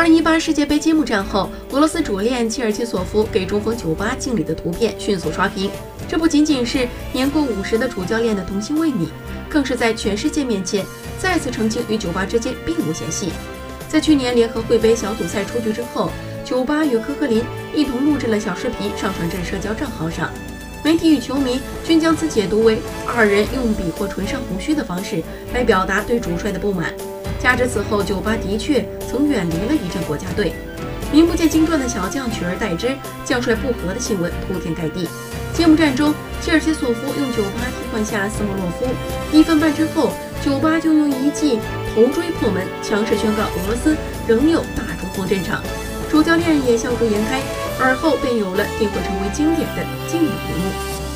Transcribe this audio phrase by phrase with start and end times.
[0.00, 5.70] 二零一八世界杯揭幕战后，俄罗斯主练切尔切索夫给中锋酒吧敬礼的图片迅速刷屏。
[6.08, 9.08] 这不仅仅是年过五十的主教练的童心未泯，
[9.50, 10.86] 更是在全世界面前
[11.18, 13.28] 再次澄清与酒吧之间并无嫌隙。
[13.90, 16.10] 在去年联合会杯小组赛出局之后，
[16.46, 17.44] 酒吧与科克林
[17.74, 20.30] 一同录制了小视频上传至社交账号上，
[20.82, 25.22] 媒体与球迷均将此解读为二人用笔或唇上胡须的方式
[25.52, 26.94] 来表达对主帅的不满。
[27.38, 30.52] 加之此后，酒吧的确曾远离了一阵国家队，
[31.12, 35.08] 名不见经传的小将取而代之，将帅不和的新闻铺天盖地。
[35.52, 38.86] 揭幕战中，切尔西索夫用酒吧替换下斯莫洛夫，
[39.32, 40.10] 一分半之后，
[40.44, 41.58] 酒吧就用一记
[41.94, 45.62] 头锥破门，强势宣告俄罗斯仍有大中锋战场。
[46.10, 47.40] 主教练也笑逐颜开，
[47.80, 51.09] 而后便有了定会成为经典的敬礼一幕。